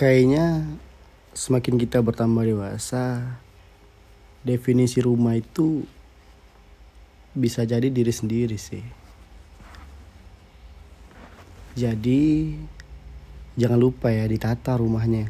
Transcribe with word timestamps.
Kayaknya 0.00 0.64
semakin 1.36 1.76
kita 1.76 2.00
bertambah 2.00 2.40
dewasa, 2.48 3.36
definisi 4.40 4.96
rumah 5.04 5.36
itu 5.36 5.84
bisa 7.36 7.68
jadi 7.68 7.92
diri 7.92 8.08
sendiri 8.08 8.56
sih. 8.56 8.80
Jadi 11.76 12.56
jangan 13.60 13.76
lupa 13.76 14.08
ya 14.08 14.24
ditata 14.24 14.80
rumahnya. 14.80 15.28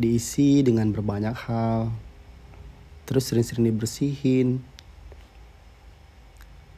Diisi 0.00 0.64
dengan 0.64 0.88
berbanyak 0.88 1.36
hal. 1.44 1.92
Terus 3.04 3.28
sering-sering 3.28 3.68
dibersihin. 3.68 4.64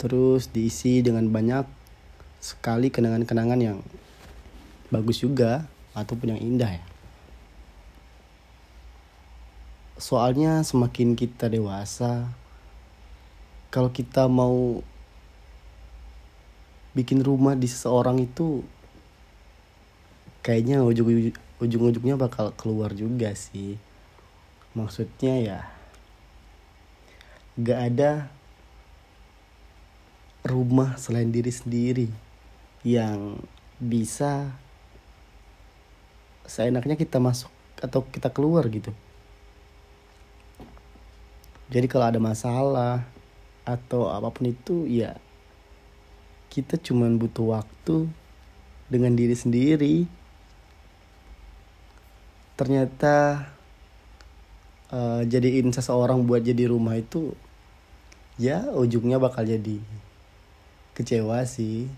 Terus 0.03 0.51
diisi 0.51 1.07
dengan 1.07 1.31
banyak 1.31 1.71
sekali 2.43 2.91
kenangan-kenangan 2.91 3.63
yang 3.63 3.79
bagus 4.91 5.23
juga 5.23 5.71
ataupun 5.95 6.35
yang 6.37 6.43
indah 6.43 6.79
ya. 6.79 6.85
Soalnya 9.95 10.61
semakin 10.67 11.15
kita 11.15 11.47
dewasa, 11.47 12.27
kalau 13.71 13.95
kita 13.95 14.27
mau 14.27 14.83
bikin 16.95 17.23
rumah 17.23 17.55
di 17.59 17.67
seseorang 17.71 18.23
itu 18.23 18.63
kayaknya 20.43 20.83
ujung 20.83 21.35
ujung-ujungnya 21.63 22.19
bakal 22.19 22.51
keluar 22.59 22.91
juga 22.95 23.31
sih. 23.39 23.79
Maksudnya 24.75 25.35
ya 25.39 25.61
gak 27.55 27.81
ada 27.95 28.11
rumah 30.43 30.99
selain 30.99 31.31
diri 31.31 31.55
sendiri 31.55 32.11
yang 32.83 33.39
bisa 33.79 34.59
seenaknya 36.45 36.95
kita 36.95 37.21
masuk 37.21 37.51
atau 37.81 38.05
kita 38.09 38.29
keluar 38.33 38.65
gitu. 38.69 38.93
Jadi 41.73 41.87
kalau 41.89 42.07
ada 42.07 42.21
masalah 42.21 43.05
atau 43.65 44.13
apa 44.13 44.29
pun 44.29 44.53
itu 44.53 44.85
ya 44.85 45.17
kita 46.53 46.77
cuman 46.79 47.17
butuh 47.17 47.59
waktu 47.59 48.07
dengan 48.87 49.17
diri 49.17 49.35
sendiri. 49.35 49.97
Ternyata 52.55 53.49
uh, 54.95 55.23
jadiin 55.27 55.75
seseorang 55.75 56.23
buat 56.23 56.47
jadi 56.47 56.71
rumah 56.71 56.95
itu 56.95 57.35
ya 58.39 58.71
ujungnya 58.71 59.19
bakal 59.19 59.47
jadi 59.47 59.83
kecewa 60.95 61.43
sih 61.47 61.91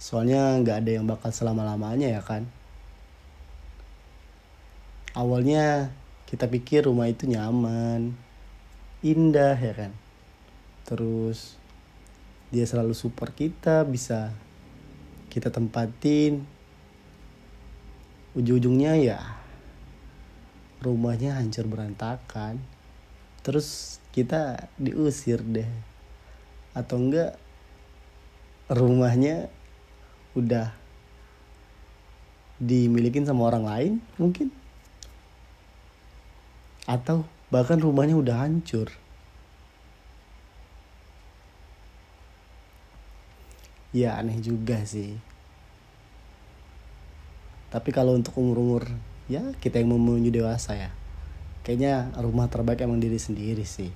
soalnya 0.00 0.56
nggak 0.64 0.76
ada 0.80 0.90
yang 0.96 1.04
bakal 1.04 1.28
selama 1.28 1.60
lamanya 1.68 2.08
ya 2.08 2.24
kan? 2.24 2.48
Awalnya 5.12 5.92
kita 6.24 6.48
pikir 6.48 6.88
rumah 6.88 7.12
itu 7.12 7.28
nyaman 7.28 8.16
indah 9.04 9.60
ya 9.60 9.74
kan? 9.76 9.92
Terus 10.88 11.60
dia 12.48 12.64
selalu 12.64 12.96
support 12.96 13.36
kita 13.36 13.84
bisa 13.84 14.32
kita 15.28 15.52
tempatin. 15.52 16.48
Ujung-ujungnya 18.32 18.96
ya 18.96 19.20
rumahnya 20.80 21.36
hancur 21.36 21.68
berantakan. 21.68 22.56
Terus 23.44 24.00
kita 24.16 24.72
diusir 24.80 25.44
deh. 25.44 25.68
Atau 26.72 27.04
enggak 27.04 27.36
rumahnya 28.72 29.52
udah 30.38 30.70
dimilikin 32.60 33.24
sama 33.24 33.48
orang 33.48 33.64
lain 33.64 33.92
mungkin. 34.20 34.52
Atau 36.84 37.24
bahkan 37.48 37.80
rumahnya 37.80 38.14
udah 38.14 38.46
hancur. 38.46 38.92
Ya 43.90 44.14
aneh 44.20 44.38
juga 44.38 44.86
sih. 44.86 45.18
Tapi 47.70 47.90
kalau 47.90 48.14
untuk 48.14 48.38
umur-umur 48.38 48.86
ya 49.30 49.42
kita 49.58 49.82
yang 49.82 49.94
menuju 49.94 50.30
dewasa 50.30 50.78
ya. 50.78 50.90
Kayaknya 51.66 52.14
rumah 52.18 52.46
terbaik 52.46 52.82
emang 52.82 53.02
diri 53.02 53.18
sendiri 53.18 53.66
sih. 53.66 53.90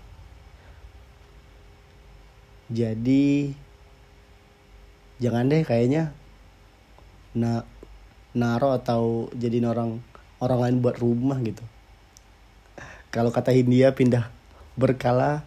Jadi 2.72 3.54
jangan 5.20 5.46
deh 5.46 5.62
kayaknya 5.62 6.10
na 7.34 7.66
naro 8.34 8.74
atau 8.74 9.30
jadi 9.34 9.62
orang 9.66 9.98
orang 10.38 10.60
lain 10.62 10.76
buat 10.82 10.96
rumah 10.98 11.38
gitu. 11.42 11.62
Kalau 13.14 13.30
kata 13.30 13.54
Hindia 13.54 13.94
pindah 13.94 14.26
berkala 14.74 15.46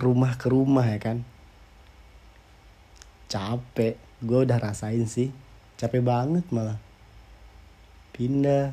rumah 0.00 0.36
ke 0.40 0.48
rumah 0.48 0.88
ya 0.88 0.96
kan. 0.96 1.18
Capek 3.28 4.00
gue 4.24 4.38
udah 4.48 4.56
rasain 4.56 5.04
sih. 5.04 5.28
Capek 5.76 6.00
banget 6.00 6.44
malah. 6.48 6.80
Pindah 8.16 8.72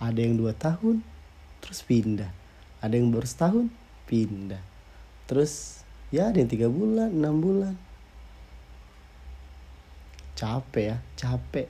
ada 0.00 0.20
yang 0.20 0.36
dua 0.36 0.52
tahun 0.52 1.00
terus 1.64 1.80
pindah. 1.80 2.28
Ada 2.84 3.00
yang 3.00 3.08
baru 3.08 3.24
setahun 3.24 3.66
pindah. 4.04 4.60
Terus 5.24 5.80
ya 6.12 6.28
ada 6.28 6.36
yang 6.36 6.52
tiga 6.52 6.68
bulan 6.68 7.16
enam 7.16 7.40
bulan 7.40 7.74
capek 10.34 10.84
ya 10.94 10.96
capek. 11.18 11.66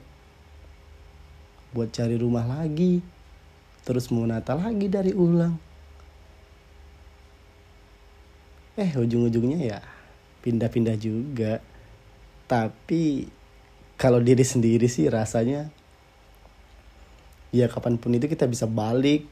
Buat 1.73 1.93
cari 1.93 2.15
rumah 2.17 2.45
lagi 2.45 3.01
terus 3.85 4.09
mau 4.09 4.25
menata 4.25 4.57
lagi 4.57 4.89
dari 4.89 5.13
ulang. 5.13 5.55
Eh 8.75 8.91
ujung-ujungnya 8.91 9.59
ya 9.61 9.79
pindah-pindah 10.41 10.97
juga. 10.97 11.61
Tapi 12.45 13.29
kalau 13.95 14.19
diri 14.19 14.43
sendiri 14.43 14.85
sih 14.91 15.07
rasanya 15.07 15.71
ya 17.55 17.71
kapan 17.71 17.95
pun 17.95 18.13
itu 18.17 18.27
kita 18.27 18.49
bisa 18.49 18.67
balik. 18.67 19.23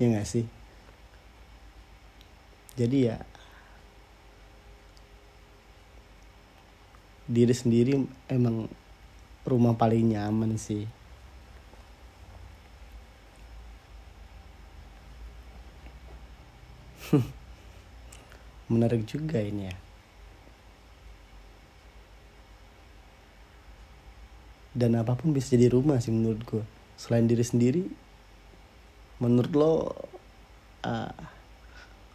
Ya 0.00 0.08
gak 0.16 0.26
sih? 0.26 0.48
Jadi 2.74 3.12
ya 3.12 3.20
diri 7.30 7.54
sendiri 7.54 7.94
emang 8.26 8.66
rumah 9.46 9.78
paling 9.78 10.18
nyaman 10.18 10.58
sih. 10.58 10.90
Menarik 18.70 19.06
juga 19.06 19.38
ini 19.38 19.70
ya. 19.70 19.76
Dan 24.74 24.98
apa 24.98 25.14
pun 25.14 25.30
bisa 25.30 25.54
jadi 25.54 25.70
rumah 25.70 26.02
sih 26.02 26.10
menurut 26.10 26.42
gue 26.46 26.62
selain 27.00 27.24
diri 27.24 27.40
sendiri 27.40 27.88
menurut 29.24 29.52
lo 29.56 29.72
uh, 30.84 31.12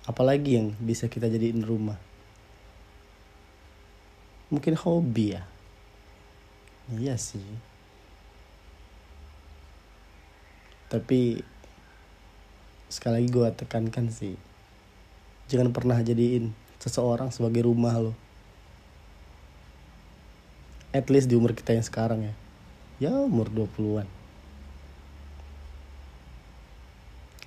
apalagi 0.05 0.61
yang 0.61 0.77
bisa 0.77 1.09
kita 1.09 1.25
jadiin 1.25 1.65
rumah 1.65 1.97
mungkin 4.49 4.77
hobi 4.77 5.37
ya? 5.37 5.43
Iya 6.93 7.17
sih. 7.17 7.45
Tapi 10.85 11.41
sekali 12.85 13.19
lagi 13.19 13.29
gue 13.33 13.49
tekankan 13.57 14.13
sih 14.13 14.37
jangan 15.49 15.73
pernah 15.73 15.97
jadiin 15.99 16.53
seseorang 16.77 17.33
sebagai 17.33 17.65
rumah 17.65 17.97
lo. 17.97 18.13
At 20.93 21.09
least 21.11 21.27
di 21.27 21.35
umur 21.35 21.57
kita 21.57 21.75
yang 21.75 21.83
sekarang 21.83 22.23
ya. 22.23 22.33
Ya 23.01 23.11
umur 23.11 23.49
20-an 23.51 24.07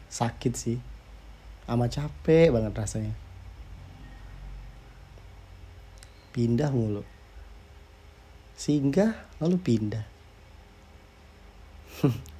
sakit 0.09 0.53
sih. 0.59 0.79
Ama 1.69 1.87
capek 1.87 2.51
banget 2.51 2.73
rasanya 2.75 3.28
pindah 6.33 6.71
mulu. 6.73 7.03
Singgah 8.59 9.15
lalu 9.39 9.57
pindah 9.63 10.03